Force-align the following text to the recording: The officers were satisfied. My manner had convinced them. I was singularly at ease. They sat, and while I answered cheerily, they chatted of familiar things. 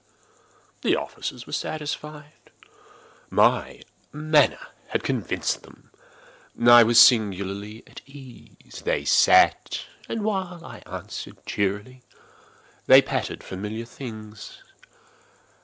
The 0.81 0.95
officers 0.95 1.45
were 1.45 1.53
satisfied. 1.53 2.49
My 3.29 3.83
manner 4.11 4.67
had 4.87 5.03
convinced 5.03 5.61
them. 5.61 5.91
I 6.59 6.81
was 6.81 6.99
singularly 6.99 7.83
at 7.85 8.01
ease. 8.07 8.81
They 8.83 9.05
sat, 9.05 9.85
and 10.09 10.23
while 10.23 10.65
I 10.65 10.79
answered 10.87 11.45
cheerily, 11.45 12.01
they 12.87 13.03
chatted 13.03 13.41
of 13.41 13.45
familiar 13.47 13.85
things. 13.85 14.63